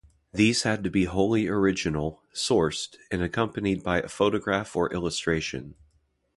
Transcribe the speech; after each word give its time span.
These 0.33 0.63
had 0.63 0.83
to 0.83 0.89
be 0.89 1.05
wholly 1.05 1.47
original, 1.47 2.23
sourced, 2.33 2.95
and 3.11 3.21
accompanied 3.21 3.83
by 3.83 4.01
a 4.01 4.07
photograph 4.09 4.75
or 4.75 4.91
illustration. 4.91 5.75